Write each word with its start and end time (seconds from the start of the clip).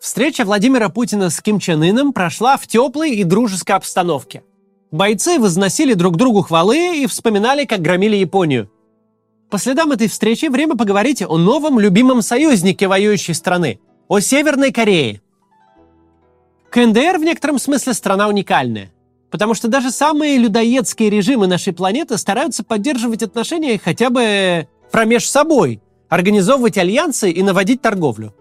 Встреча 0.00 0.46
Владимира 0.46 0.88
Путина 0.88 1.28
с 1.28 1.42
Ким 1.42 1.60
Чен 1.60 1.82
Ыном 1.82 2.14
прошла 2.14 2.56
в 2.56 2.66
теплой 2.66 3.16
и 3.16 3.22
дружеской 3.22 3.76
обстановке. 3.76 4.42
Бойцы 4.90 5.38
возносили 5.38 5.92
друг 5.92 6.16
другу 6.16 6.40
хвалы 6.40 7.02
и 7.02 7.06
вспоминали, 7.06 7.66
как 7.66 7.82
громили 7.82 8.16
Японию. 8.16 8.70
По 9.50 9.58
следам 9.58 9.92
этой 9.92 10.08
встречи 10.08 10.46
время 10.46 10.74
поговорить 10.74 11.20
о 11.20 11.36
новом 11.36 11.78
любимом 11.78 12.22
союзнике 12.22 12.88
воюющей 12.88 13.34
страны– 13.34 13.78
о 14.08 14.20
Северной 14.20 14.72
Корее. 14.72 15.20
КНДР 16.70 17.18
в 17.18 17.22
некотором 17.22 17.58
смысле 17.58 17.92
страна 17.92 18.26
уникальная, 18.28 18.92
потому 19.30 19.52
что 19.52 19.68
даже 19.68 19.90
самые 19.90 20.38
людоедские 20.38 21.10
режимы 21.10 21.46
нашей 21.46 21.74
планеты 21.74 22.16
стараются 22.16 22.64
поддерживать 22.64 23.22
отношения 23.22 23.78
хотя 23.78 24.08
бы 24.08 24.66
промеж 24.90 25.28
собой, 25.28 25.82
организовывать 26.08 26.78
альянсы 26.78 27.30
и 27.30 27.42
наводить 27.42 27.82
торговлю. 27.82 28.34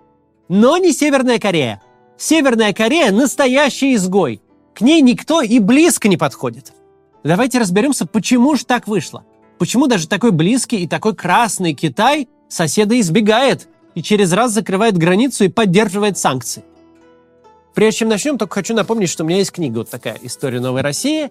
Но 0.50 0.78
не 0.78 0.92
Северная 0.92 1.38
Корея. 1.38 1.80
Северная 2.18 2.74
Корея– 2.74 3.12
настоящий 3.14 3.94
изгой. 3.94 4.42
К 4.74 4.82
ней 4.82 5.00
никто 5.02 5.42
и 5.42 5.60
близко 5.60 6.08
не 6.08 6.18
подходит. 6.18 6.74
Давайте 7.24 7.60
разберемся, 7.60 8.08
почему 8.08 8.56
же 8.56 8.66
так 8.66 8.88
вышло. 8.88 9.24
Почему 9.60 9.86
даже 9.86 10.08
такой 10.08 10.32
близкий 10.32 10.78
и 10.78 10.88
такой 10.88 11.16
красный 11.16 11.76
Китай 11.76 12.28
соседа 12.48 13.00
избегает 13.00 13.68
и 13.94 14.02
через 14.02 14.34
раз 14.34 14.52
закрывает 14.52 14.98
границу 14.98 15.44
и 15.44 15.50
поддерживает 15.50 16.18
санкции. 16.18 16.64
Прежде 17.76 18.00
чем 18.00 18.10
начнем, 18.10 18.38
только 18.40 18.56
хочу 18.56 18.74
напомнить, 18.74 19.10
что 19.10 19.24
у 19.24 19.28
меня 19.28 19.38
есть 19.38 19.52
книга 19.52 19.80
вот 19.80 19.90
такая 19.90 20.18
«История 20.24 20.60
новой 20.60 20.82
России». 20.82 21.30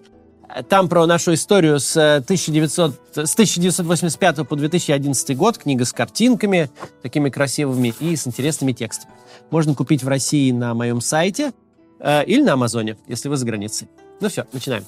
Там 0.67 0.89
про 0.89 1.05
нашу 1.05 1.35
историю 1.35 1.79
с, 1.79 1.95
1900, 1.95 2.95
с 3.13 3.33
1985 3.33 4.47
по 4.47 4.55
2011 4.55 5.37
год. 5.37 5.57
Книга 5.59 5.85
с 5.85 5.93
картинками 5.93 6.69
такими 7.03 7.29
красивыми 7.29 7.93
и 7.99 8.15
с 8.15 8.25
интересными 8.25 8.71
текстами. 8.71 9.13
Можно 9.51 9.75
купить 9.75 10.03
в 10.03 10.07
России 10.07 10.51
на 10.51 10.73
моем 10.73 11.01
сайте 11.01 11.51
э, 11.99 12.25
или 12.25 12.41
на 12.41 12.53
Амазоне, 12.53 12.97
если 13.07 13.29
вы 13.29 13.37
за 13.37 13.45
границей. 13.45 13.89
Ну 14.21 14.29
все, 14.29 14.45
начинаем. 14.51 14.85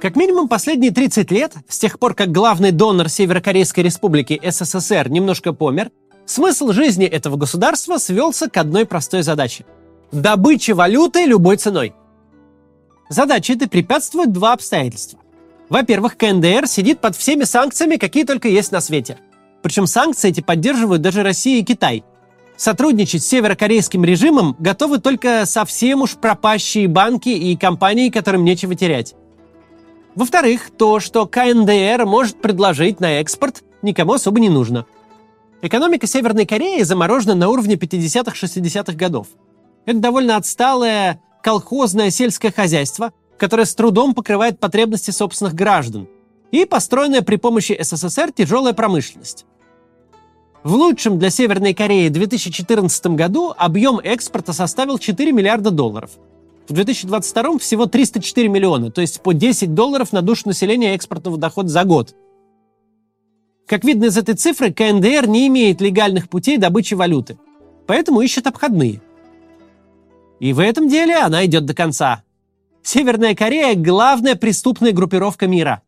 Как 0.00 0.14
минимум 0.14 0.48
последние 0.48 0.92
30 0.92 1.32
лет, 1.32 1.54
с 1.68 1.78
тех 1.78 1.98
пор, 1.98 2.14
как 2.14 2.30
главный 2.30 2.70
донор 2.70 3.08
Северокорейской 3.08 3.82
республики 3.82 4.40
СССР 4.48 5.08
немножко 5.08 5.52
помер, 5.52 5.90
Смысл 6.28 6.72
жизни 6.72 7.06
этого 7.06 7.38
государства 7.38 7.96
свелся 7.96 8.50
к 8.50 8.56
одной 8.58 8.84
простой 8.84 9.22
задаче– 9.22 9.64
добыче 10.12 10.74
валюты 10.74 11.24
любой 11.24 11.56
ценой. 11.56 11.94
Задаче 13.08 13.54
этой 13.54 13.66
препятствуют 13.66 14.30
два 14.30 14.52
обстоятельства. 14.52 15.20
Во-первых, 15.70 16.18
КНДР 16.18 16.66
сидит 16.66 17.00
под 17.00 17.16
всеми 17.16 17.44
санкциями, 17.44 17.96
какие 17.96 18.24
только 18.24 18.46
есть 18.48 18.72
на 18.72 18.82
свете. 18.82 19.16
Причем 19.62 19.86
санкции 19.86 20.28
эти 20.28 20.42
поддерживают 20.42 21.00
даже 21.00 21.22
Россия 21.22 21.62
и 21.62 21.64
Китай. 21.64 22.04
Сотрудничать 22.58 23.22
с 23.22 23.28
северокорейским 23.28 24.04
режимом 24.04 24.54
готовы 24.58 24.98
только 24.98 25.46
совсем 25.46 26.02
уж 26.02 26.16
пропащие 26.16 26.88
банки 26.88 27.30
и 27.30 27.56
компании, 27.56 28.10
которым 28.10 28.44
нечего 28.44 28.74
терять. 28.74 29.14
Во-вторых, 30.14 30.72
то, 30.76 31.00
что 31.00 31.24
КНДР 31.24 32.04
может 32.04 32.38
предложить 32.42 33.00
на 33.00 33.18
экспорт, 33.18 33.62
никому 33.80 34.12
особо 34.12 34.40
не 34.40 34.50
нужно– 34.50 34.84
Экономика 35.60 36.06
Северной 36.06 36.46
Кореи 36.46 36.82
заморожена 36.82 37.34
на 37.34 37.48
уровне 37.48 37.74
50-60-х 37.74 38.92
годов. 38.92 39.26
Это 39.86 39.98
довольно 39.98 40.36
отсталое 40.36 41.20
колхозное 41.42 42.10
сельское 42.10 42.52
хозяйство, 42.52 43.12
которое 43.38 43.64
с 43.64 43.74
трудом 43.74 44.14
покрывает 44.14 44.60
потребности 44.60 45.10
собственных 45.10 45.54
граждан, 45.54 46.06
и 46.52 46.64
построенная 46.64 47.22
при 47.22 47.36
помощи 47.36 47.76
СССР 47.80 48.30
тяжелая 48.30 48.72
промышленность. 48.72 49.46
В 50.62 50.74
лучшем 50.74 51.18
для 51.18 51.30
Северной 51.30 51.74
Кореи 51.74 52.08
2014 52.08 53.06
году 53.08 53.52
объем 53.56 53.98
экспорта 53.98 54.52
составил 54.52 54.98
4 54.98 55.32
миллиарда 55.32 55.72
долларов. 55.72 56.12
В 56.68 56.72
2022 56.72 57.58
всего 57.58 57.86
304 57.86 58.48
миллиона, 58.48 58.92
то 58.92 59.00
есть 59.00 59.20
по 59.22 59.32
10 59.32 59.74
долларов 59.74 60.12
на 60.12 60.22
душу 60.22 60.42
населения 60.46 60.94
экспортного 60.94 61.36
дохода 61.36 61.68
за 61.68 61.82
год– 61.82 62.14
как 63.68 63.84
видно 63.84 64.06
из 64.06 64.16
этой 64.16 64.34
цифры, 64.34 64.72
КНДР 64.72 65.28
не 65.28 65.46
имеет 65.46 65.80
легальных 65.80 66.28
путей 66.30 66.56
добычи 66.56 66.94
валюты, 66.94 67.38
поэтому 67.86 68.22
ищет 68.22 68.46
обходные. 68.46 69.02
И 70.40 70.52
в 70.54 70.58
этом 70.58 70.88
деле 70.88 71.16
она 71.16 71.44
идет 71.44 71.66
до 71.66 71.74
конца. 71.74 72.22
Северная 72.82 73.34
Корея– 73.34 73.74
главная 73.76 74.36
преступная 74.36 74.92
группировка 74.92 75.46
мира. 75.46 75.82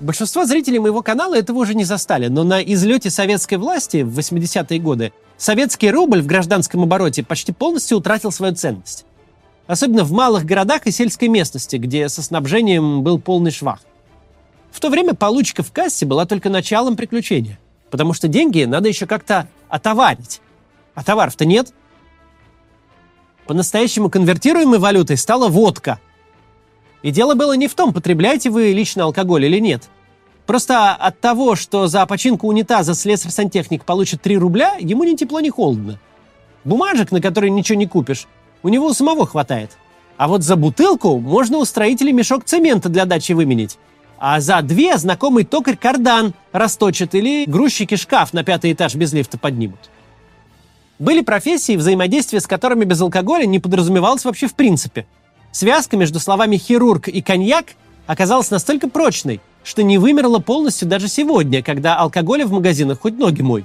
Большинство 0.00 0.46
зрителей 0.46 0.78
моего 0.78 1.02
канала 1.02 1.36
этого 1.36 1.58
уже 1.58 1.74
не 1.74 1.84
застали, 1.84 2.28
но 2.28 2.42
на 2.42 2.62
излете 2.62 3.10
советской 3.10 3.56
власти 3.56 4.02
в 4.02 4.18
80-е 4.18 4.80
годы 4.80 5.12
советский 5.36 5.90
рубль 5.90 6.22
в 6.22 6.26
гражданском 6.26 6.82
обороте 6.82 7.22
почти 7.22 7.52
полностью 7.52 7.98
утратил 7.98 8.32
свою 8.32 8.54
ценность 8.54 9.04
особенно 9.66 10.04
в 10.04 10.12
малых 10.12 10.44
городах 10.44 10.86
и 10.86 10.90
сельской 10.90 11.28
местности, 11.28 11.76
где 11.76 12.08
со 12.08 12.22
снабжением 12.22 13.02
был 13.02 13.18
полный 13.18 13.50
швах. 13.50 13.80
В 14.70 14.80
то 14.80 14.88
время 14.88 15.14
получка 15.14 15.62
в 15.62 15.72
кассе 15.72 16.06
была 16.06 16.24
только 16.24 16.48
началом 16.48 16.96
приключения, 16.96 17.58
потому 17.90 18.14
что 18.14 18.28
деньги 18.28 18.64
надо 18.64 18.88
еще 18.88 19.06
как-то 19.06 19.48
отоварить. 19.68 20.40
А 20.94 21.02
товаров-то 21.02 21.44
нет. 21.44 21.72
По-настоящему 23.46 24.10
конвертируемой 24.10 24.78
валютой 24.78 25.16
стала 25.16 25.48
водка. 25.48 25.98
И 27.02 27.10
дело 27.10 27.34
было 27.34 27.54
не 27.54 27.68
в 27.68 27.74
том, 27.74 27.92
потребляете 27.92 28.50
вы 28.50 28.72
лично 28.72 29.04
алкоголь 29.04 29.44
или 29.44 29.58
нет. 29.58 29.88
Просто 30.46 30.92
от 30.92 31.20
того, 31.20 31.56
что 31.56 31.86
за 31.86 32.04
починку 32.06 32.48
унитаза 32.48 32.94
слесарь-сантехник 32.94 33.84
получит 33.84 34.22
3 34.22 34.38
рубля, 34.38 34.76
ему 34.78 35.04
ни 35.04 35.14
тепло, 35.14 35.40
ни 35.40 35.50
холодно. 35.50 35.98
Бумажек, 36.64 37.10
на 37.10 37.20
которые 37.20 37.50
ничего 37.50 37.78
не 37.78 37.86
купишь, 37.86 38.26
у 38.62 38.68
него 38.68 38.86
у 38.86 38.94
самого 38.94 39.26
хватает. 39.26 39.72
А 40.16 40.28
вот 40.28 40.42
за 40.42 40.56
бутылку 40.56 41.18
можно 41.18 41.58
у 41.58 41.64
строителей 41.64 42.12
мешок 42.12 42.44
цемента 42.44 42.88
для 42.88 43.04
дачи 43.04 43.32
выменить. 43.32 43.78
А 44.18 44.40
за 44.40 44.62
две 44.62 44.96
знакомый 44.98 45.44
токарь 45.44 45.76
кардан 45.76 46.34
расточит 46.52 47.14
или 47.14 47.44
грузчики 47.44 47.96
шкаф 47.96 48.32
на 48.32 48.44
пятый 48.44 48.72
этаж 48.72 48.94
без 48.94 49.12
лифта 49.12 49.36
поднимут. 49.36 49.90
Были 50.98 51.22
профессии, 51.22 51.76
взаимодействие 51.76 52.40
с 52.40 52.46
которыми 52.46 52.84
без 52.84 53.00
алкоголя 53.00 53.46
не 53.46 53.58
подразумевалось 53.58 54.24
вообще 54.24 54.46
в 54.46 54.54
принципе. 54.54 55.06
Связка 55.50 55.96
между 55.96 56.20
словами 56.20 56.56
«хирург» 56.56 57.08
и 57.08 57.20
«коньяк» 57.20 57.74
оказалась 58.06 58.50
настолько 58.50 58.88
прочной, 58.88 59.40
что 59.64 59.82
не 59.82 59.98
вымерла 59.98 60.38
полностью 60.38 60.86
даже 60.86 61.08
сегодня, 61.08 61.62
когда 61.62 61.96
алкоголя 61.96 62.46
в 62.46 62.52
магазинах 62.52 63.00
хоть 63.00 63.18
ноги 63.18 63.42
мой. 63.42 63.64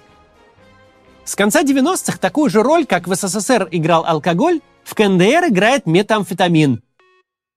С 1.24 1.36
конца 1.36 1.62
90-х 1.62 2.18
такую 2.18 2.50
же 2.50 2.64
роль, 2.64 2.86
как 2.86 3.08
в 3.08 3.14
СССР 3.14 3.68
играл 3.72 4.06
алкоголь, 4.08 4.62
в 4.88 4.96
КНДР 4.96 5.50
играет 5.50 5.86
метамфетамин. 5.86 6.82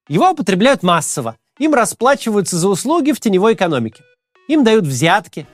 Его 0.08 0.30
употребляют 0.30 0.82
массово. 0.82 1.36
Им 1.60 1.74
расплачиваются 1.74 2.56
за 2.56 2.68
услуги 2.68 3.12
в 3.12 3.20
теневой 3.20 3.54
экономике. 3.54 4.02
Им 4.48 4.64
дают 4.64 4.84
взятки. 4.84 5.46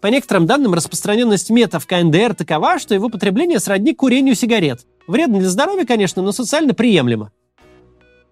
По 0.00 0.06
некоторым 0.06 0.46
данным, 0.46 0.72
распространенность 0.72 1.50
мета 1.50 1.80
в 1.80 1.86
КНДР 1.88 2.36
такова, 2.36 2.78
что 2.78 2.94
его 2.94 3.08
потребление 3.08 3.58
сродни 3.58 3.92
курению 3.92 4.36
сигарет. 4.36 4.86
Вредно 5.08 5.40
для 5.40 5.48
здоровья, 5.48 5.84
конечно, 5.84 6.22
но 6.22 6.30
социально 6.30 6.74
приемлемо. 6.74 7.32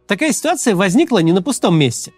Такая 0.06 0.30
ситуация 0.30 0.76
возникла 0.76 1.18
не 1.18 1.32
на 1.32 1.42
пустом 1.42 1.76
месте. 1.76 2.12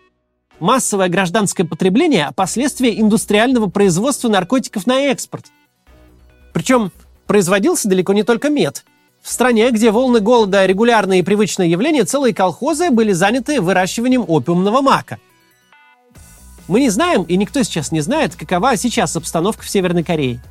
Массовое 0.59 1.09
гражданское 1.09 1.65
потребление– 1.65 2.33
последствия 2.37 3.01
индустриального 3.01 3.71
производства 3.71 4.29
наркотиков 4.29 4.87
на 4.87 5.05
экспорт. 5.05 5.47
Причем 6.53 6.93
производился 7.27 7.89
далеко 7.89 8.13
не 8.13 8.25
только 8.25 8.51
мед. 8.51 8.85
В 9.23 9.31
стране, 9.31 9.71
где 9.71 9.91
волны 9.91 10.21
голода– 10.21 10.65
регулярное 10.67 11.19
и 11.19 11.23
привычное 11.23 11.67
явление, 11.67 12.05
целые 12.05 12.35
колхозы 12.35 12.91
были 12.91 13.13
заняты 13.13 13.61
выращиванием 13.61 14.25
опиумного 14.27 14.81
мака. 14.81 15.19
Мы 16.69 16.81
не 16.81 16.89
знаем, 16.89 17.25
и 17.25 17.37
никто 17.37 17.63
сейчас 17.63 17.93
не 17.93 18.01
знает, 18.01 18.35
какова 18.35 18.77
сейчас 18.77 19.17
обстановка 19.17 19.63
в 19.63 19.69
Северной 19.69 20.05
Корее. 20.05 20.43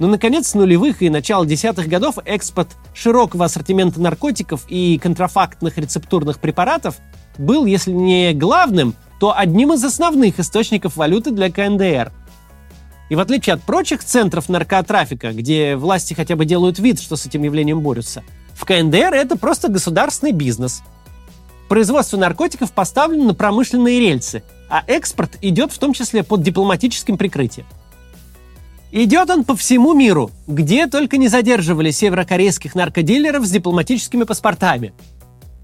Но 0.00 0.08
наконец, 0.08 0.54
нулевых 0.54 1.02
и 1.02 1.10
начала 1.10 1.46
десятых 1.46 1.88
годов 1.88 2.18
экспорт 2.24 2.68
широкого 2.92 3.44
ассортимента 3.44 4.00
наркотиков 4.00 4.64
и 4.68 4.98
контрафактных 4.98 5.78
рецептурных 5.78 6.40
препаратов 6.40 6.96
был, 7.36 7.66
если 7.66 7.92
не 7.92 8.32
главным, 8.32 8.94
то 9.20 9.36
одним 9.36 9.72
из 9.72 9.84
основных 9.84 10.40
источников 10.40 10.96
валюты 10.96 11.30
для 11.30 11.50
КНДР– 11.50 12.12
и 13.08 13.14
в 13.14 13.20
отличие 13.20 13.54
от 13.54 13.62
прочих 13.62 14.04
центров 14.04 14.48
наркотрафика, 14.48 15.32
где 15.32 15.76
власти 15.76 16.14
хотя 16.14 16.36
бы 16.36 16.44
делают 16.44 16.78
вид, 16.78 17.00
что 17.00 17.16
с 17.16 17.26
этим 17.26 17.42
явлением 17.42 17.80
борются, 17.80 18.22
в 18.54 18.64
КНДР 18.64 19.14
это 19.14 19.36
просто 19.36 19.68
государственный 19.68 20.32
бизнес. 20.32 20.82
Производство 21.68 22.16
наркотиков 22.16 22.72
поставлено 22.72 23.26
на 23.26 23.34
промышленные 23.34 24.00
рельсы, 24.00 24.42
а 24.68 24.82
экспорт 24.86 25.38
идет 25.42 25.72
в 25.72 25.78
том 25.78 25.92
числе 25.92 26.22
под 26.22 26.42
дипломатическим 26.42 27.16
прикрытием. 27.16 27.66
Идет 28.90 29.28
он 29.28 29.44
по 29.44 29.54
всему 29.54 29.92
миру, 29.92 30.30
где 30.46 30.86
только 30.86 31.18
не 31.18 31.28
задерживали 31.28 31.90
северокорейских 31.90 32.74
наркодилеров 32.74 33.44
с 33.46 33.50
дипломатическими 33.50 34.24
паспортами. 34.24 34.94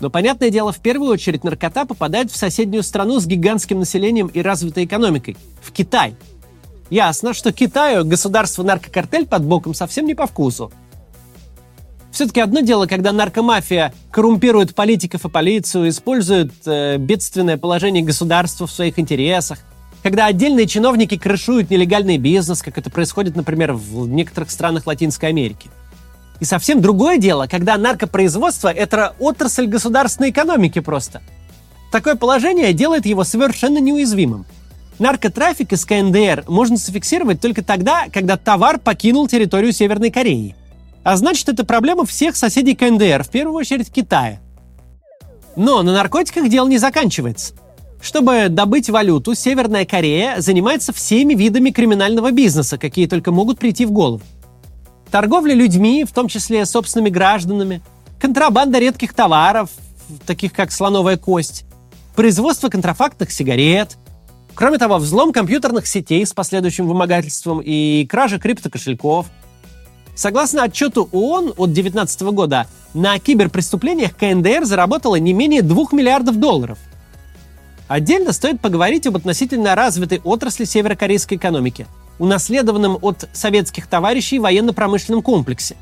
Но, 0.01 0.11
понятное 0.11 0.51
дело, 0.51 0.73
в 0.73 0.81
первую 0.81 1.11
очередь 1.11 1.45
наркота 1.45 1.87
попадает 1.87 2.31
в 2.31 2.37
соседнюю 2.37 2.83
страну 2.83 3.21
с 3.21 3.27
гигантским 3.27 3.79
населением 3.79 4.27
и 4.27 4.43
развитой 4.43 4.85
экономикой– 4.85 5.37
в 5.63 5.73
Китай. 5.73 6.15
Ясно, 6.95 7.35
что 7.35 7.51
Китаю 7.51 8.05
государство-наркокартель 8.05 9.27
под 9.27 9.43
боком 9.43 9.75
совсем 9.75 10.07
не 10.07 10.15
по 10.15 10.29
вкусу. 10.29 10.71
Все-таки 12.13 12.41
одно 12.41 12.61
дело, 12.61 12.87
когда 12.87 13.11
наркомафия 13.11 13.93
коррумпирует 14.13 14.77
политиков 14.77 15.25
и 15.25 15.29
полицию, 15.29 15.89
использует 15.89 16.53
э, 16.67 16.99
бедственное 16.99 17.59
положение 17.59 18.05
государства 18.05 18.69
в 18.69 18.71
своих 18.71 19.01
интересах, 19.01 19.59
когда 20.05 20.27
отдельные 20.27 20.69
чиновники 20.69 21.19
крышуют 21.19 21.69
нелегальный 21.69 22.17
бизнес, 22.17 22.63
как 22.63 22.79
это 22.79 22.91
происходит, 22.91 23.35
например, 23.35 23.73
в 23.73 24.07
некоторых 24.07 24.53
странах 24.53 24.87
Латинской 24.87 25.31
Америки. 25.31 25.73
И 26.39 26.45
совсем 26.45 26.81
другое 26.81 27.19
дело, 27.19 27.49
когда 27.51 27.77
наркопроизводство– 27.77 28.69
это 28.73 29.17
отрасль 29.19 29.67
государственной 29.67 30.31
экономики 30.31 30.79
просто. 30.79 31.23
Такое 31.91 32.15
положение 32.15 32.73
делает 32.73 33.05
его 33.05 33.25
совершенно 33.25 33.79
неуязвимым. 33.79 34.47
Наркотрафик 34.99 35.73
из 35.73 35.85
КНДР 35.85 36.45
можно 36.49 36.77
зафиксировать 36.77 37.41
только 37.41 37.63
тогда, 37.65 38.07
когда 38.13 38.37
товар 38.37 38.79
покинул 38.79 39.29
территорию 39.29 39.73
Северной 39.73 40.11
Кореи– 40.11 40.57
а 41.05 41.19
значит, 41.19 41.51
это 41.51 41.65
проблема 41.65 42.07
всех 42.07 42.35
соседей 42.35 42.75
КНДР, 42.75 43.25
в 43.25 43.29
первую 43.29 43.57
очередь 43.57 43.93
Китая. 43.93 44.41
Но 45.55 45.83
на 45.83 45.93
наркотиках 45.93 46.49
дело 46.49 46.67
не 46.67 46.79
заканчивается. 46.79 47.53
Чтобы 48.01 48.49
добыть 48.49 48.89
валюту, 48.89 49.35
Северная 49.35 49.85
Корея 49.85 50.41
занимается 50.41 50.95
всеми 50.95 51.35
видами 51.35 51.71
криминального 51.71 52.33
бизнеса, 52.33 52.79
какие 52.79 53.07
только 53.07 53.33
могут 53.33 53.59
прийти 53.59 53.85
в 53.85 53.93
голову. 53.93 54.23
Торговля 55.11 55.55
людьми, 55.55 56.05
в 56.05 56.13
том 56.13 56.27
числе 56.29 56.65
собственными 56.65 57.11
гражданами, 57.11 57.83
контрабанда 58.19 58.79
редких 58.79 59.13
товаров, 59.13 59.69
таких 60.27 60.55
как 60.55 60.73
слоновая 60.73 61.19
кость, 61.19 61.67
производство 62.17 62.71
контрафактных 62.71 63.31
сигарет, 63.31 63.99
кроме 64.55 64.79
того, 64.79 64.99
взлом 64.99 65.33
компьютерных 65.33 65.87
сетей 65.87 66.25
с 66.25 66.33
последующим 66.33 66.87
вымогательством 66.87 67.61
и 67.65 68.07
кража 68.07 68.39
криптокошельков– 68.39 69.27
Согласно 70.15 70.63
отчету 70.63 71.09
ООН 71.13 71.55
от 71.57 71.73
2019 71.73 72.23
года, 72.23 72.67
на 72.95 73.19
киберпреступлениях 73.19 74.17
КНДР 74.17 74.65
заработала 74.65 75.17
не 75.17 75.33
менее 75.33 75.63
2 75.63 75.87
миллиардов 75.93 76.39
долларов. 76.39 76.79
Отдельно 77.89 78.33
стоит 78.33 78.61
поговорить 78.61 79.07
об 79.07 79.17
относительно 79.17 79.75
развитой 79.75 80.21
отрасли 80.23 80.65
северокорейской 80.65 81.37
экономики, 81.37 81.87
унаследованном 82.19 82.97
от 83.03 83.29
советских 83.33 83.89
товарищей 83.89 84.39
военно-промышленном 84.39 85.21
комплексе. 85.21 85.77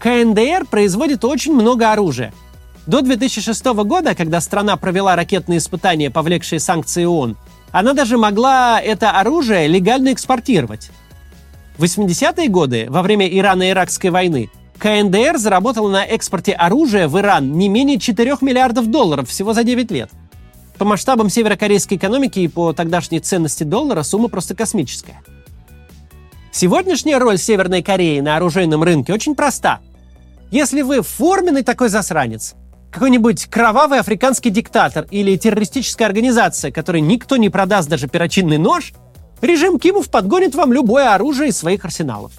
КНДР 0.00 0.66
производит 0.68 1.24
очень 1.24 1.54
много 1.54 1.92
оружия. 1.92 2.34
До 2.86 3.00
2006 3.00 3.64
года, 3.64 4.14
когда 4.14 4.40
страна 4.40 4.76
провела 4.76 5.16
ракетные 5.16 5.58
испытания, 5.58 6.10
повлекшие 6.10 6.58
санкции 6.58 7.04
ООН, 7.04 7.36
она 7.74 7.92
даже 7.92 8.16
могла 8.18 8.80
это 8.80 9.10
оружие 9.10 9.66
легально 9.66 10.12
экспортировать. 10.12 10.90
В 11.76 11.82
80-е 11.82 12.48
годы, 12.48 12.86
во 12.88 13.02
время 13.02 13.28
Ирано-Иракской 13.28 14.10
войны, 14.10 14.48
КНДР 14.78 15.38
заработала 15.38 15.90
на 15.90 16.04
экспорте 16.04 16.52
оружия 16.52 17.08
в 17.08 17.18
Иран 17.18 17.50
не 17.54 17.68
менее 17.68 17.98
4 17.98 18.36
миллиардов 18.42 18.86
долларов 18.86 19.28
всего 19.28 19.54
за 19.54 19.64
9 19.64 19.90
лет. 19.90 20.08
По 20.78 20.84
масштабам 20.84 21.28
северокорейской 21.28 21.96
экономики 21.96 22.38
и 22.38 22.46
по 22.46 22.72
тогдашней 22.72 23.18
ценности 23.18 23.64
доллара 23.64 24.04
сумма 24.04 24.28
просто 24.28 24.54
космическая. 24.54 25.20
Сегодняшняя 26.52 27.18
роль 27.18 27.38
Северной 27.38 27.82
Кореи 27.82 28.20
на 28.20 28.36
оружейном 28.36 28.84
рынке 28.84 29.12
очень 29.12 29.34
проста. 29.34 29.80
Если 30.52 30.82
вы 30.82 31.02
форменный 31.02 31.64
такой 31.64 31.88
засранец, 31.88 32.54
какой-нибудь 32.94 33.46
кровавый 33.46 33.98
африканский 34.00 34.50
диктатор 34.50 35.06
или 35.10 35.36
террористическая 35.36 36.08
организация, 36.08 36.70
которой 36.70 37.02
никто 37.02 37.36
не 37.36 37.50
продаст 37.50 37.88
даже 37.88 38.08
перочинный 38.08 38.58
нож– 38.58 38.94
Режим 39.44 39.78
Кимов 39.78 40.08
подгонит 40.08 40.54
вам 40.54 40.72
любое 40.72 41.14
оружие 41.14 41.50
из 41.50 41.58
своих 41.58 41.84
арсеналов. 41.84 42.32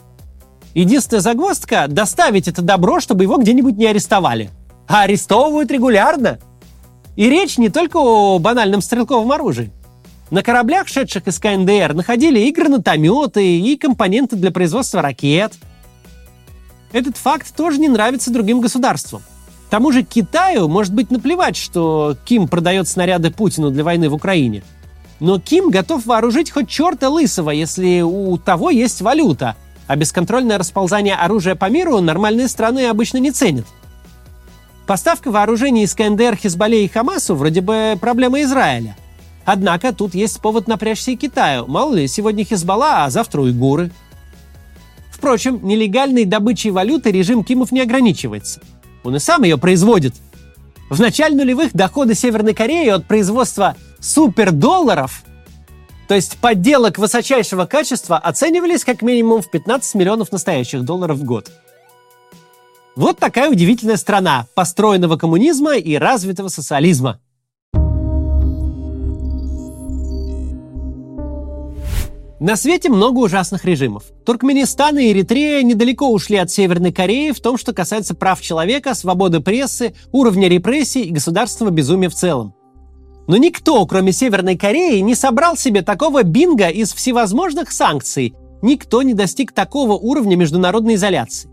Единственная 0.74 1.22
загвоздка– 1.22 1.86
доставить 1.88 2.48
это 2.48 2.64
добро, 2.64 3.00
чтобы 3.00 3.24
его 3.24 3.38
где-нибудь 3.38 3.78
не 3.78 3.86
арестовали. 3.86 4.50
А 4.88 5.04
арестовывают 5.04 5.70
регулярно. 5.70 6.40
И 7.16 7.30
речь 7.30 7.60
не 7.60 7.70
только 7.70 7.98
о 7.98 8.40
банальном 8.40 8.82
стрелковом 8.82 9.32
оружии. 9.32 9.72
На 10.32 10.42
кораблях, 10.42 10.88
шедших 10.88 11.28
из 11.28 11.38
КНДР, 11.38 11.94
находили 11.94 12.40
и 12.40 12.52
гранатометы, 12.52 13.60
и 13.60 13.78
компоненты 13.78 14.36
для 14.36 14.50
производства 14.50 15.04
ракет. 15.04 15.54
Этот 16.92 17.18
факт 17.18 17.56
тоже 17.56 17.80
не 17.80 17.88
нравится 17.88 18.34
другим 18.34 18.62
государствам. 18.62 19.22
Тому 19.70 19.92
же 19.92 20.04
Китаю 20.04 20.68
может 20.68 20.94
быть 20.94 21.12
наплевать, 21.12 21.58
что 21.58 22.16
Ким 22.26 22.48
продает 22.48 22.88
снаряды 22.88 23.32
Путину 23.32 23.72
для 23.72 23.84
войны 23.84 24.10
в 24.10 24.14
Украине– 24.14 24.64
но 25.20 25.40
Ким 25.40 25.70
готов 25.70 26.06
вооружить 26.06 26.52
хоть 26.52 26.70
черта 26.70 27.10
лысого, 27.10 27.52
если 27.52 28.02
у 28.02 28.38
того 28.38 28.70
есть 28.70 29.02
валюта, 29.02 29.56
а 29.88 29.96
бесконтрольное 29.96 30.58
расползание 30.58 31.16
оружия 31.16 31.56
по 31.56 31.70
миру 31.70 32.00
нормальные 32.02 32.48
страны 32.48 32.88
обычно 32.88 33.18
не 33.18 33.32
ценят. 33.32 33.66
Поставка 34.88 35.32
вооружений 35.32 35.84
из 35.84 35.96
КНДР, 35.96 36.36
Хизбалле 36.36 36.86
и 36.86 36.88
Хамасу 36.88 37.36
вроде 37.36 37.62
бы 37.62 37.98
проблема 38.00 38.42
Израиля. 38.42 38.96
Однако 39.46 39.94
тут 39.94 40.16
есть 40.16 40.40
повод 40.42 40.68
напрячься 40.68 41.12
и 41.12 41.16
Китаю. 41.16 41.66
Мало 41.68 41.96
ли, 41.96 42.08
сегодня 42.08 42.44
Хизбалла, 42.44 43.06
а 43.06 43.10
завтра 43.10 43.42
уйгуры. 43.42 43.92
Впрочем, 45.12 45.60
нелегальной 45.64 46.26
добычей 46.26 46.72
валюты 46.72 47.12
режим 47.12 47.44
Кимов 47.44 47.72
не 47.72 47.82
ограничивается. 47.82 48.62
Он 49.06 49.16
и 49.16 49.20
сам 49.20 49.44
ее 49.44 49.58
производит. 49.58 50.16
В 50.90 51.00
начале 51.00 51.36
нулевых 51.36 51.74
доходы 51.74 52.16
Северной 52.16 52.54
Кореи 52.54 52.90
от 52.90 53.06
производства 53.06 53.76
супердолларов, 54.00 55.24
то 56.08 56.16
есть 56.16 56.38
подделок 56.38 56.98
высочайшего 56.98 57.66
качества, 57.66 58.18
оценивались 58.18 58.84
как 58.84 59.02
минимум 59.02 59.42
в 59.42 59.50
15 59.50 59.96
миллионов 59.96 60.32
настоящих 60.32 60.84
долларов 60.84 61.18
в 61.18 61.24
год. 61.24 61.52
Вот 62.96 63.20
такая 63.20 63.50
удивительная 63.50 63.98
страна 63.98 64.48
построенного 64.54 65.18
коммунизма 65.18 65.76
и 65.76 65.96
развитого 65.96 66.48
социализма. 66.48 67.20
На 72.46 72.58
свете 72.58 72.90
много 72.90 73.18
ужасных 73.18 73.66
режимов. 73.66 74.04
Туркменистан 74.24 75.00
и 75.00 75.12
Эритрея 75.12 75.64
недалеко 75.64 76.12
ушли 76.12 76.38
от 76.38 76.52
Северной 76.52 76.94
Кореи 76.94 77.32
в 77.32 77.40
том, 77.40 77.58
что 77.58 77.74
касается 77.74 78.14
прав 78.14 78.40
человека, 78.40 78.94
свободы 78.94 79.40
прессы, 79.40 79.96
уровня 80.12 80.48
репрессий 80.48 81.02
и 81.02 81.10
государственного 81.10 81.74
безумия 81.74 82.08
в 82.08 82.14
целом. 82.14 82.54
Но 83.28 83.38
никто, 83.38 83.84
кроме 83.88 84.12
Северной 84.12 84.56
Кореи, 84.58 85.00
не 85.00 85.16
собрал 85.16 85.58
себе 85.58 85.82
такого 85.82 86.22
бинга 86.22 86.68
из 86.68 86.94
всевозможных 86.94 87.72
санкций. 87.72 88.36
Никто 88.62 89.02
не 89.02 89.16
достиг 89.16 89.52
такого 89.52 89.94
уровня 89.94 90.36
международной 90.36 90.94
изоляции. 90.94 91.50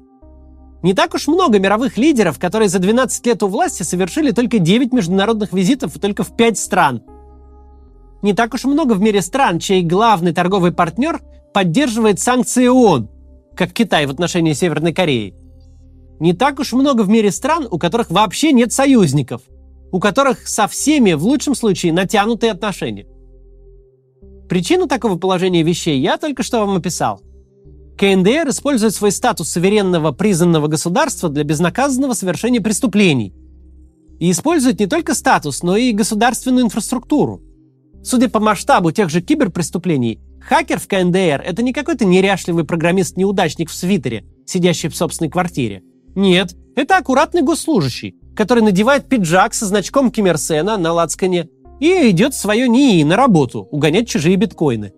Не 0.82 0.92
так 0.92 1.14
уж 1.14 1.26
много 1.26 1.58
мировых 1.58 1.96
лидеров, 1.96 2.38
которые 2.38 2.68
за 2.68 2.80
12 2.80 3.25
лет 3.25 3.42
у 3.42 3.46
власти 3.46 3.82
совершили 3.82 4.32
только 4.32 4.58
9 4.58 4.92
международных 4.92 5.54
визитов 5.54 5.96
и 5.96 5.99
только 5.99 6.22
в 6.22 6.37
5 6.37 6.58
стран. 6.58 7.02
Не 8.22 8.34
так 8.34 8.54
уж 8.54 8.64
много 8.64 8.94
в 8.94 9.00
мире 9.00 9.20
стран, 9.20 9.58
чей 9.58 9.82
главный 9.82 10.32
торговый 10.32 10.72
партнер 10.72 11.20
поддерживает 11.52 12.20
санкции 12.20 12.66
ООН, 12.66 13.10
как 13.56 13.72
Китай 13.72 14.06
в 14.06 14.10
отношении 14.10 14.52
Северной 14.52 14.94
Кореи. 14.94 15.34
Не 16.20 16.32
так 16.32 16.60
уж 16.60 16.72
много 16.72 17.02
в 17.02 17.08
мире 17.08 17.30
стран, 17.30 17.66
у 17.70 17.78
которых 17.78 18.10
вообще 18.10 18.52
нет 18.52 18.72
союзников– 18.72 19.42
у 19.92 20.00
которых 20.00 20.48
со 20.48 20.66
всеми 20.66 21.12
в 21.12 21.22
лучшем 21.22 21.54
случае 21.54 21.92
натянутые 21.92 22.50
отношения. 22.50 23.06
Причину 24.48 24.88
такого 24.88 25.16
положения 25.18 25.62
вещей 25.62 26.00
я 26.00 26.16
только 26.16 26.42
что 26.42 26.60
вам 26.60 26.76
описал. 26.76 27.20
КНДР 27.98 28.48
использует 28.48 28.94
свой 28.94 29.12
статус 29.12 29.50
суверенного 29.50 30.12
признанного 30.12 30.66
государства 30.66 31.28
для 31.28 31.44
безнаказанного 31.44 32.14
совершения 32.14 32.60
преступлений. 32.60 33.34
И 34.18 34.30
использует 34.30 34.80
не 34.80 34.86
только 34.86 35.14
статус, 35.14 35.62
но 35.62 35.76
и 35.76 35.92
государственную 35.92 36.64
инфраструктуру. 36.64 37.42
Судя 38.02 38.28
по 38.28 38.40
масштабу 38.40 38.90
тех 38.90 39.11
же 39.11 39.21
киберпреступлений, 39.21 40.21
хакер 40.40 40.80
в 40.80 40.88
КНДР– 40.88 41.42
это 41.47 41.62
не 41.62 41.73
какой-то 41.73 42.04
неряшливый 42.04 42.64
программист-неудачник 42.64 43.71
в 43.71 43.75
свитере, 43.75 44.25
сидящий 44.44 44.88
в 44.88 44.97
собственной 44.97 45.30
квартире. 45.30 45.82
Нет, 46.14 46.56
это 46.75 46.99
аккуратный 46.99 47.42
госслужащий, 47.42 48.16
который 48.35 48.62
надевает 48.62 49.09
пиджак 49.09 49.54
со 49.54 49.66
значком 49.66 50.11
Киммерсена 50.11 50.76
на 50.76 50.92
лацкане 50.92 51.49
и 51.80 52.11
идет 52.11 52.35
в 52.35 52.38
свое 52.38 52.68
НИИ 52.68 53.04
на 53.04 53.16
работу 53.16 53.68
угонять 53.71 54.09
чужие 54.09 54.37
биткоины. 54.37 54.92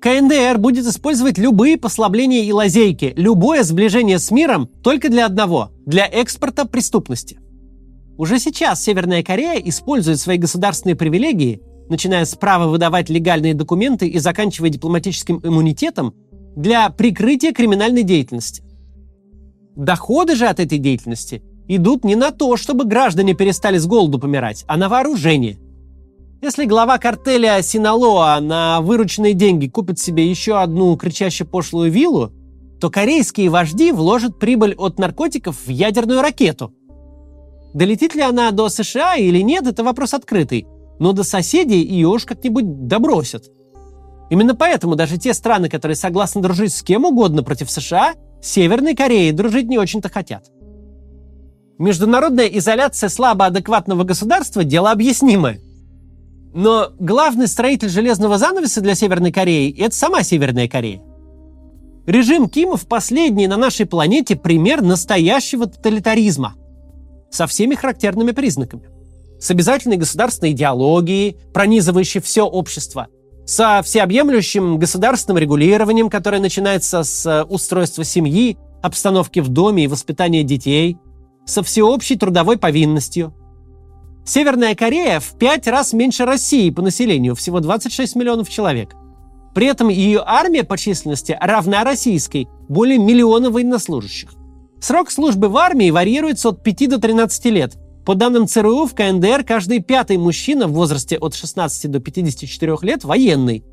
КНДР 0.00 0.58
будет 0.58 0.84
использовать 0.84 1.38
любые 1.38 1.78
послабления 1.78 2.42
и 2.42 2.52
лазейки, 2.52 3.12
любое 3.16 3.62
сближение 3.62 4.18
с 4.18 4.30
миром 4.30 4.68
только 4.82 5.08
для 5.08 5.26
одного– 5.26 5.70
для 5.86 6.06
экспорта 6.06 6.66
преступности. 6.66 7.38
Уже 8.18 8.38
сейчас 8.38 8.82
Северная 8.82 9.22
Корея 9.22 9.60
использует 9.60 10.18
свои 10.18 10.38
государственные 10.38 10.96
привилегии, 10.96 11.62
начиная 11.88 12.24
с 12.24 12.34
права 12.34 12.68
выдавать 12.68 13.10
легальные 13.10 13.54
документы 13.54 14.06
и 14.06 14.18
заканчивая 14.18 14.70
дипломатическим 14.70 15.40
иммунитетом, 15.42 16.14
для 16.56 16.90
прикрытия 16.90 17.52
криминальной 17.52 18.02
деятельности. 18.02 18.62
Доходы 19.74 20.34
же 20.34 20.46
от 20.46 20.60
этой 20.60 20.78
деятельности 20.78 21.42
идут 21.66 22.04
не 22.04 22.14
на 22.14 22.30
то, 22.30 22.56
чтобы 22.56 22.84
граждане 22.84 23.34
перестали 23.34 23.78
с 23.78 23.86
голоду 23.86 24.18
помирать, 24.18 24.64
а 24.66 24.76
на 24.76 24.88
вооружение. 24.88 25.58
Если 26.42 26.64
глава 26.64 26.98
картеля 26.98 27.62
Синалоа 27.62 28.40
на 28.40 28.80
вырученные 28.80 29.32
деньги 29.32 29.68
купит 29.68 29.98
себе 29.98 30.28
еще 30.28 30.60
одну 30.60 30.96
кричаще 30.96 31.44
пошлую 31.44 31.90
виллу, 31.90 32.32
то 32.80 32.90
корейские 32.90 33.48
вожди 33.48 33.92
вложат 33.92 34.38
прибыль 34.40 34.74
от 34.74 34.98
наркотиков 34.98 35.56
в 35.64 35.70
ядерную 35.70 36.20
ракету. 36.20 36.74
Долетит 37.74 38.14
ли 38.14 38.22
она 38.22 38.50
до 38.50 38.68
США 38.68 39.14
или 39.16 39.40
нет, 39.40 39.66
это 39.66 39.84
вопрос 39.84 40.14
открытый. 40.14 40.66
Но 41.02 41.12
до 41.12 41.24
соседей 41.24 41.82
ее 41.82 42.06
уж 42.06 42.24
как-нибудь 42.26 42.86
добросят. 42.86 43.50
Именно 44.30 44.54
поэтому 44.54 44.94
даже 44.94 45.18
те 45.18 45.34
страны, 45.34 45.68
которые 45.68 45.96
согласны 45.96 46.40
дружить 46.40 46.72
с 46.72 46.84
кем 46.84 47.04
угодно 47.04 47.42
против 47.42 47.72
США, 47.72 48.14
Северной 48.40 48.94
Кореей 48.94 49.32
дружить 49.32 49.66
не 49.66 49.78
очень-то 49.78 50.08
хотят. 50.08 50.44
Международная 51.76 52.46
изоляция 52.46 53.08
слабо 53.08 53.46
адекватного 53.46 54.04
государства– 54.04 54.62
дело 54.64 54.92
объяснимое. 54.92 55.60
Но 56.54 56.90
главный 57.00 57.48
строитель 57.48 57.88
железного 57.88 58.38
занавеса 58.38 58.80
для 58.80 58.94
Северной 58.94 59.32
Кореи– 59.32 59.74
это 59.84 59.96
сама 59.96 60.22
Северная 60.22 60.68
Корея. 60.68 61.02
Режим 62.06 62.48
Кимов 62.48 62.86
последний 62.86 63.48
на 63.48 63.56
нашей 63.56 63.86
планете 63.86 64.36
пример 64.36 64.82
настоящего 64.82 65.66
тоталитаризма 65.66 66.54
со 67.28 67.48
всеми 67.48 67.74
характерными 67.74 68.30
признаками. 68.30 68.91
С 69.42 69.50
обязательной 69.50 69.96
государственной 69.96 70.52
идеологией, 70.52 71.36
пронизывающей 71.52 72.20
все 72.20 72.42
общество, 72.42 73.08
со 73.44 73.82
всеобъемлющим 73.82 74.78
государственным 74.78 75.36
регулированием, 75.38 76.10
которое 76.10 76.38
начинается 76.38 77.02
с 77.02 77.26
э, 77.26 77.42
устройства 77.42 78.04
семьи, 78.04 78.56
обстановки 78.82 79.40
в 79.40 79.48
доме 79.48 79.82
и 79.82 79.88
воспитания 79.88 80.44
детей, 80.44 80.96
со 81.44 81.64
всеобщей 81.64 82.14
трудовой 82.14 82.56
повинностью. 82.56 83.34
Северная 84.24 84.76
Корея 84.76 85.18
в 85.18 85.36
пять 85.36 85.66
раз 85.66 85.92
меньше 85.92 86.24
России 86.24 86.70
по 86.70 86.80
населению, 86.80 87.34
всего 87.34 87.58
26 87.58 88.14
миллионов 88.14 88.48
человек. 88.48 88.94
При 89.56 89.66
этом 89.66 89.88
ее 89.88 90.22
армия 90.24 90.62
по 90.62 90.78
численности 90.78 91.36
равна 91.40 91.82
российской, 91.82 92.46
более 92.68 92.98
миллиона 92.98 93.50
военнослужащих. 93.50 94.34
Срок 94.80 95.10
службы 95.10 95.48
в 95.48 95.56
армии 95.56 95.90
варьируется 95.90 96.50
от 96.50 96.62
5 96.62 96.90
до 96.90 96.98
13 97.00 97.44
лет. 97.46 97.76
По 98.04 98.16
данным 98.16 98.48
ЦРУ, 98.48 98.86
в 98.86 98.94
КНДР 98.94 99.44
каждый 99.44 99.80
пятый 99.80 100.16
мужчина 100.16 100.66
в 100.66 100.72
возрасте 100.72 101.16
от 101.18 101.34
16 101.34 101.88
до 101.88 102.00
54 102.00 102.76
лет 102.82 103.04
военный. 103.04 103.64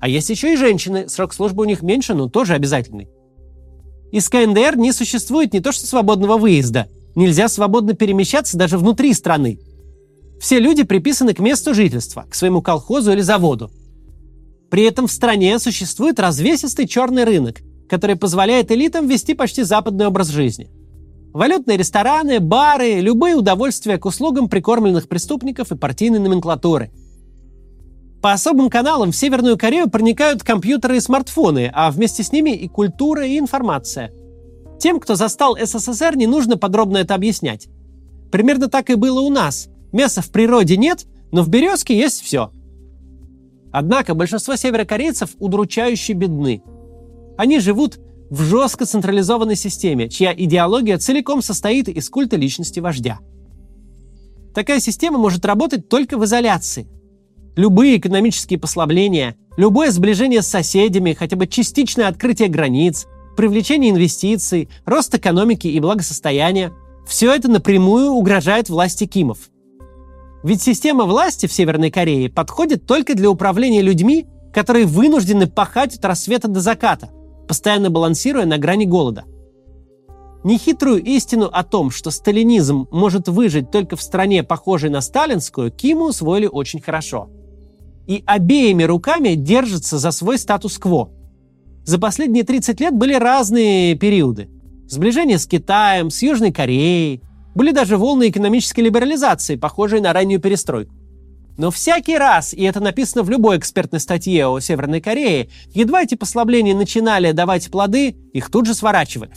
А 0.00 0.08
есть 0.08 0.30
еще 0.30 0.52
и 0.52 0.56
женщины, 0.56 1.08
срок 1.08 1.32
службы 1.32 1.62
у 1.62 1.66
них 1.66 1.82
меньше, 1.82 2.14
но 2.14 2.28
тоже 2.28 2.54
обязательный. 2.54 3.08
Из 4.10 4.28
КНДР 4.28 4.76
не 4.76 4.92
существует 4.92 5.52
не 5.52 5.60
то 5.60 5.70
что 5.70 5.86
свободного 5.86 6.38
выезда, 6.38 6.88
нельзя 7.14 7.48
свободно 7.48 7.94
перемещаться 7.94 8.56
даже 8.56 8.78
внутри 8.78 9.12
страны. 9.12 9.60
Все 10.40 10.58
люди 10.58 10.82
приписаны 10.82 11.32
к 11.34 11.38
месту 11.38 11.72
жительства, 11.72 12.26
к 12.28 12.34
своему 12.34 12.62
колхозу 12.62 13.12
или 13.12 13.20
заводу. 13.20 13.70
При 14.70 14.82
этом 14.84 15.06
в 15.06 15.12
стране 15.12 15.58
существует 15.60 16.18
развесистый 16.18 16.88
черный 16.88 17.24
рынок, 17.24 17.60
который 17.88 18.16
позволяет 18.16 18.72
элитам 18.72 19.06
вести 19.06 19.34
почти 19.34 19.62
западный 19.62 20.06
образ 20.06 20.28
жизни. 20.28 20.68
Валютные 21.32 21.76
рестораны, 21.76 22.40
бары, 22.40 23.00
любые 23.00 23.36
удовольствия 23.36 23.98
к 23.98 24.06
услугам 24.06 24.48
прикормленных 24.48 25.08
преступников 25.08 25.72
и 25.72 25.76
партийной 25.76 26.18
номенклатуры. 26.18 26.90
По 28.22 28.32
особым 28.32 28.70
каналам 28.70 29.12
в 29.12 29.16
Северную 29.16 29.56
Корею 29.56 29.88
проникают 29.88 30.42
компьютеры 30.42 30.96
и 30.96 31.00
смартфоны, 31.00 31.70
а 31.72 31.90
вместе 31.90 32.22
с 32.22 32.32
ними 32.32 32.50
и 32.50 32.66
культура, 32.68 33.26
и 33.26 33.38
информация. 33.38 34.12
Тем, 34.80 34.98
кто 35.00 35.14
застал 35.14 35.56
СССР, 35.56 36.16
не 36.16 36.26
нужно 36.26 36.56
подробно 36.56 36.98
это 36.98 37.14
объяснять. 37.14 37.68
Примерно 38.32 38.68
так 38.68 38.90
и 38.90 38.94
было 38.94 39.20
у 39.20 39.30
нас. 39.30 39.68
Мяса 39.92 40.22
в 40.22 40.30
природе 40.30 40.76
нет, 40.76 41.06
но 41.30 41.42
в 41.42 41.48
березке 41.48 41.96
есть 41.96 42.22
все– 42.22 42.50
Однако 43.70 44.14
большинство 44.14 44.56
северокорейцев 44.56 45.30
удручающе 45.38 46.14
бедны. 46.14 46.62
Они 47.36 47.60
живут 47.60 47.98
в 48.30 48.42
жестко 48.42 48.84
централизованной 48.84 49.56
системе, 49.56 50.08
чья 50.08 50.34
идеология 50.34 50.98
целиком 50.98 51.42
состоит 51.42 51.88
из 51.88 52.08
культа 52.10 52.36
личности 52.36 52.80
вождя. 52.80 53.20
Такая 54.54 54.80
система 54.80 55.18
может 55.18 55.44
работать 55.44 55.88
только 55.88 56.18
в 56.18 56.24
изоляции. 56.24 56.88
Любые 57.56 57.96
экономические 57.98 58.58
послабления, 58.58 59.36
любое 59.56 59.90
сближение 59.90 60.42
с 60.42 60.48
соседями, 60.48 61.12
хотя 61.12 61.36
бы 61.36 61.46
частичное 61.46 62.08
открытие 62.08 62.48
границ, 62.48 63.06
привлечение 63.36 63.90
инвестиций, 63.90 64.68
рост 64.84 65.14
экономики 65.14 65.66
и 65.68 65.80
благосостояния– 65.80 66.72
все 67.06 67.32
это 67.34 67.48
напрямую 67.48 68.10
угрожает 68.10 68.68
власти 68.68 69.06
Кимов– 69.06 69.50
ведь 70.42 70.62
система 70.62 71.04
власти 71.04 71.46
в 71.46 71.52
Северной 71.52 71.90
Корее 71.90 72.30
подходит 72.30 72.86
только 72.86 73.14
для 73.14 73.28
управления 73.28 73.82
людьми, 73.82 74.26
которые 74.52 74.86
вынуждены 74.86 75.46
пахать 75.46 75.96
от 75.96 76.04
рассвета 76.04 76.48
до 76.48 76.60
заката, 76.60 77.10
постоянно 77.48 77.90
балансируя 77.90 78.46
на 78.46 78.58
грани 78.58 78.84
голода. 78.84 79.24
Нехитрую 80.44 81.02
истину 81.02 81.50
о 81.52 81.64
том, 81.64 81.90
что 81.90 82.10
сталинизм 82.10 82.86
может 82.92 83.28
выжить 83.28 83.70
только 83.72 83.96
в 83.96 84.02
стране, 84.02 84.44
похожей 84.44 84.88
на 84.90 85.00
сталинскую, 85.00 85.72
Киму 85.72 86.06
усвоили 86.06 86.46
очень 86.46 86.80
хорошо. 86.80 87.28
И 88.06 88.22
обеими 88.24 88.84
руками 88.84 89.34
держатся 89.34 89.98
за 89.98 90.12
свой 90.12 90.38
статус-кво. 90.38 91.10
За 91.84 91.98
последние 91.98 92.44
30 92.44 92.80
лет 92.80 92.94
были 92.94 93.14
разные 93.14 93.96
периоды. 93.96 94.48
Сближение 94.86 95.38
с 95.38 95.46
Китаем, 95.46 96.10
с 96.10 96.22
Южной 96.22 96.52
Кореей, 96.52 97.22
были 97.54 97.72
даже 97.72 97.96
волны 97.96 98.28
экономической 98.28 98.80
либерализации, 98.80 99.56
похожие 99.56 100.00
на 100.00 100.12
раннюю 100.12 100.40
перестройку. 100.40 100.94
Но 101.58 101.72
всякий 101.72 102.16
раз, 102.16 102.54
и 102.54 102.62
это 102.62 102.80
написано 102.80 103.24
в 103.24 103.30
любой 103.30 103.58
экспертной 103.58 103.98
статье 103.98 104.46
о 104.46 104.60
Северной 104.60 105.00
Корее, 105.00 105.50
едва 105.74 106.04
эти 106.04 106.14
послабления 106.14 106.74
начинали 106.74 107.32
давать 107.32 107.70
плоды, 107.70 108.16
их 108.32 108.48
тут 108.48 108.66
же 108.66 108.74
сворачивали. 108.74 109.32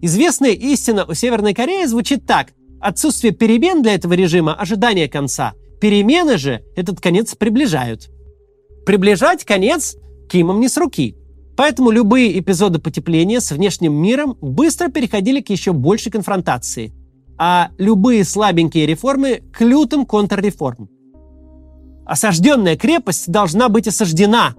Известная 0.00 0.52
истина 0.52 1.04
о 1.04 1.14
Северной 1.14 1.52
Корее 1.52 1.86
звучит 1.86 2.26
так. 2.26 2.54
Отсутствие 2.80 3.34
перемен 3.34 3.82
для 3.82 3.94
этого 3.94 4.14
режима– 4.14 4.54
ожидание 4.58 5.08
конца. 5.08 5.52
Перемены 5.78 6.38
же 6.38 6.64
этот 6.74 7.00
конец 7.00 7.34
приближают. 7.34 8.08
Приближать 8.86 9.44
конец 9.44 9.96
Кимом 10.30 10.58
не 10.58 10.68
с 10.68 10.78
руки. 10.78 11.16
Поэтому 11.54 11.90
любые 11.90 12.38
эпизоды 12.40 12.78
потепления 12.78 13.42
с 13.42 13.52
внешним 13.52 13.92
миром 13.92 14.38
быстро 14.40 14.88
переходили 14.88 15.42
к 15.42 15.50
еще 15.50 15.72
большей 15.72 16.10
конфронтации– 16.10 16.94
а 17.42 17.70
любые 17.78 18.24
слабенькие 18.26 18.84
реформы 18.84 19.40
к 19.50 19.62
лютым 19.62 20.04
контрреформам. 20.04 20.90
Осажденная 22.10 22.76
крепость 22.76 23.30
должна 23.30 23.68
быть 23.68 23.86
осаждена. 23.86 24.56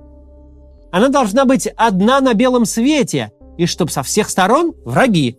Она 0.89 1.09
должна 1.09 1.43
быть 1.43 1.67
одна 1.67 2.21
на 2.21 2.33
белом 2.33 2.63
свете, 2.63 3.33
и 3.57 3.65
чтобы 3.65 3.91
со 3.91 4.03
всех 4.03 4.29
сторон 4.29 4.73
враги. 4.85 5.37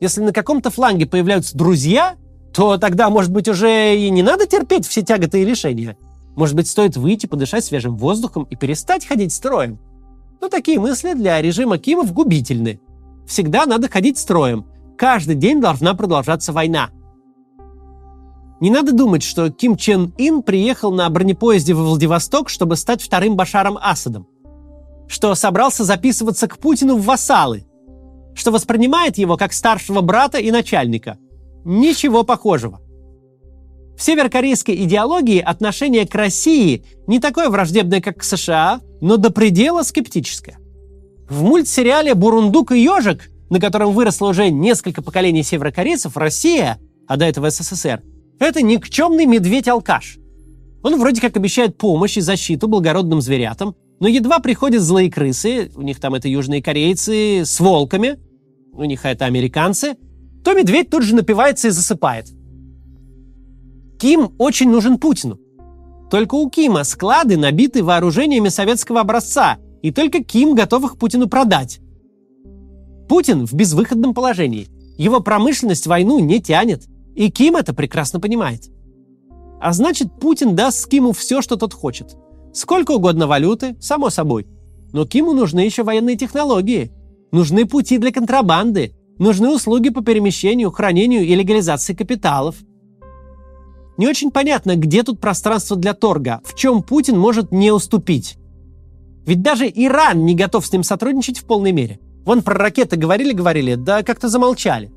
Если 0.00 0.22
на 0.22 0.32
каком-то 0.32 0.70
фланге 0.70 1.04
появляются 1.04 1.54
друзья, 1.54 2.16
то 2.54 2.78
тогда, 2.78 3.10
может 3.10 3.30
быть, 3.30 3.46
уже 3.46 3.94
и 3.94 4.08
не 4.08 4.22
надо 4.22 4.46
терпеть 4.46 4.86
все 4.86 5.02
тяготы 5.02 5.42
и 5.42 5.44
лишения. 5.44 5.98
Может 6.34 6.56
быть, 6.56 6.66
стоит 6.66 6.96
выйти, 6.96 7.26
подышать 7.26 7.66
свежим 7.66 7.98
воздухом 7.98 8.44
и 8.44 8.56
перестать 8.56 9.04
ходить 9.04 9.34
строем. 9.34 9.78
Но 10.40 10.48
такие 10.48 10.80
мысли 10.80 11.12
для 11.12 11.42
режима 11.42 11.76
Кимов 11.76 12.10
губительны. 12.14 12.80
Всегда 13.26 13.66
надо 13.66 13.90
ходить 13.90 14.16
строем, 14.16 14.64
каждый 14.96 15.34
день 15.34 15.60
должна 15.60 15.92
продолжаться 15.92 16.54
война. 16.54 16.88
Не 18.62 18.70
надо 18.70 18.92
думать, 18.92 19.24
что 19.24 19.50
Ким 19.50 19.76
Чен 19.76 20.14
Ин 20.18 20.40
приехал 20.44 20.92
на 20.92 21.10
бронепоезде 21.10 21.74
в 21.74 21.78
Владивосток, 21.78 22.48
чтобы 22.48 22.76
стать 22.76 23.02
вторым 23.02 23.34
Башаром 23.34 23.76
Асадом. 23.76 24.28
Что 25.08 25.34
собрался 25.34 25.82
записываться 25.82 26.46
к 26.46 26.58
Путину 26.58 26.94
в 26.94 27.04
вассалы. 27.04 27.64
Что 28.36 28.52
воспринимает 28.52 29.18
его 29.18 29.36
как 29.36 29.52
старшего 29.52 30.00
брата 30.00 30.38
и 30.38 30.52
начальника. 30.52 31.18
Ничего 31.64 32.22
похожего. 32.22 32.80
В 33.98 34.00
северокорейской 34.00 34.76
идеологии 34.84 35.40
отношение 35.40 36.06
к 36.06 36.14
России 36.14 36.84
не 37.08 37.18
такое 37.18 37.50
враждебное, 37.50 38.00
как 38.00 38.18
к 38.18 38.22
США, 38.22 38.80
но 39.00 39.16
до 39.16 39.32
предела 39.32 39.82
скептическое. 39.82 40.58
В 41.28 41.42
мультсериале 41.42 42.14
«Бурундук 42.14 42.70
и 42.70 42.80
ежик» 42.80 43.28
на 43.50 43.58
котором 43.60 43.92
выросло 43.92 44.28
уже 44.28 44.48
несколько 44.50 45.02
поколений 45.02 45.42
северокорейцев, 45.42 46.16
Россия, 46.16 46.78
а 47.06 47.18
до 47.18 47.26
этого 47.26 47.50
СССР, 47.50 48.02
это 48.38 48.62
никчемный 48.62 49.26
медведь-алкаш. 49.26 50.18
Он 50.82 50.98
вроде 50.98 51.20
как 51.20 51.36
обещает 51.36 51.76
помощь 51.76 52.16
и 52.16 52.20
защиту 52.20 52.68
благородным 52.68 53.20
зверятам, 53.20 53.76
но 54.00 54.08
едва 54.08 54.40
приходят 54.40 54.82
злые 54.82 55.10
крысы, 55.10 55.70
у 55.76 55.82
них 55.82 56.00
там 56.00 56.14
это 56.14 56.28
южные 56.28 56.62
корейцы 56.62 57.42
с 57.44 57.60
волками, 57.60 58.18
у 58.72 58.84
них 58.84 59.04
это 59.04 59.26
американцы, 59.26 59.96
то 60.42 60.54
медведь 60.54 60.90
тут 60.90 61.04
же 61.04 61.14
напивается 61.14 61.68
и 61.68 61.70
засыпает. 61.70 62.32
Ким 64.00 64.32
очень 64.38 64.70
нужен 64.70 64.98
Путину. 64.98 65.38
Только 66.10 66.34
у 66.34 66.50
Кима 66.50 66.82
склады 66.82 67.36
набиты 67.36 67.84
вооружениями 67.84 68.48
советского 68.48 69.00
образца, 69.00 69.58
и 69.82 69.92
только 69.92 70.24
Ким 70.24 70.54
готов 70.54 70.84
их 70.84 70.98
Путину 70.98 71.28
продать. 71.28 71.80
Путин 73.08 73.46
в 73.46 73.52
безвыходном 73.52 74.14
положении. 74.14 74.68
Его 74.98 75.20
промышленность 75.20 75.86
войну 75.86 76.18
не 76.18 76.40
тянет, 76.40 76.88
и 77.14 77.30
Ким 77.30 77.56
это 77.56 77.74
прекрасно 77.74 78.20
понимает. 78.20 78.70
А 79.60 79.72
значит, 79.72 80.08
Путин 80.20 80.56
даст 80.56 80.88
Киму 80.88 81.12
все, 81.12 81.40
что 81.40 81.56
тот 81.56 81.72
хочет. 81.72 82.16
Сколько 82.52 82.92
угодно 82.92 83.26
валюты, 83.26 83.76
само 83.80 84.10
собой. 84.10 84.46
Но 84.92 85.06
Киму 85.06 85.32
нужны 85.32 85.60
еще 85.60 85.84
военные 85.84 86.16
технологии. 86.16 86.90
Нужны 87.30 87.66
пути 87.66 87.98
для 87.98 88.12
контрабанды. 88.12 88.94
Нужны 89.18 89.50
услуги 89.50 89.90
по 89.90 90.02
перемещению, 90.02 90.70
хранению 90.70 91.22
и 91.24 91.34
легализации 91.34 91.94
капиталов. 91.94 92.56
Не 93.96 94.08
очень 94.08 94.30
понятно, 94.30 94.74
где 94.74 95.02
тут 95.02 95.20
пространство 95.20 95.76
для 95.76 95.94
торга, 95.94 96.40
в 96.44 96.56
чем 96.56 96.82
Путин 96.82 97.18
может 97.18 97.52
не 97.52 97.70
уступить. 97.70 98.36
Ведь 99.26 99.42
даже 99.42 99.70
Иран 99.72 100.24
не 100.24 100.34
готов 100.34 100.66
с 100.66 100.72
ним 100.72 100.82
сотрудничать 100.82 101.38
в 101.38 101.44
полной 101.44 101.72
мере. 101.72 102.00
Вон 102.24 102.42
про 102.42 102.54
ракеты 102.54 102.96
говорили-говорили, 102.96 103.76
да 103.76 104.02
как-то 104.02 104.28
замолчали. 104.28 104.90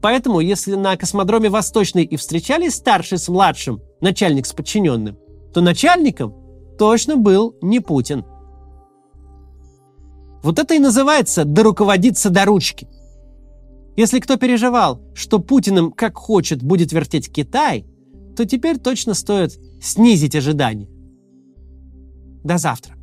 Поэтому, 0.00 0.40
если 0.40 0.74
на 0.74 0.96
космодроме 0.96 1.48
Восточный 1.48 2.04
и 2.04 2.16
встречались 2.16 2.76
старший 2.76 3.18
с 3.18 3.28
младшим, 3.28 3.80
начальник 4.00 4.46
с 4.46 4.52
подчиненным, 4.52 5.18
то 5.52 5.60
начальником 5.60 6.34
точно 6.78 7.16
был 7.16 7.56
не 7.60 7.80
Путин. 7.80 8.24
Вот 10.42 10.58
это 10.58 10.74
и 10.74 10.78
называется 10.78 11.44
«доруководиться 11.44 12.30
до 12.30 12.44
ручки». 12.44 12.88
Если 13.96 14.20
кто 14.20 14.36
переживал, 14.36 15.02
что 15.14 15.40
Путиным 15.40 15.90
как 15.90 16.16
хочет 16.16 16.62
будет 16.62 16.92
вертеть 16.92 17.32
Китай, 17.32 17.84
то 18.36 18.44
теперь 18.44 18.78
точно 18.78 19.14
стоит 19.14 19.58
снизить 19.82 20.36
ожидания. 20.36 20.88
До 22.44 22.58
завтра. 22.58 22.97